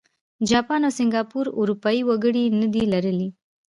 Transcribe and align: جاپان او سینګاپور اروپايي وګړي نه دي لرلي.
جاپان 0.49 0.81
او 0.87 0.95
سینګاپور 0.97 1.45
اروپايي 1.59 2.01
وګړي 2.05 2.43
نه 2.59 2.67
دي 2.73 2.83
لرلي. 2.93 3.29